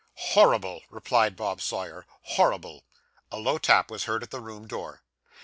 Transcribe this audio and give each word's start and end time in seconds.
'Horrible,' 0.17 0.81
replied 0.89 1.35
Bob 1.35 1.61
Sawyer, 1.61 2.07
'horrible.' 2.23 2.83
A 3.31 3.37
low 3.37 3.59
tap 3.59 3.91
was 3.91 4.05
heard 4.05 4.23
at 4.23 4.31
the 4.31 4.41
room 4.41 4.65
door. 4.67 5.03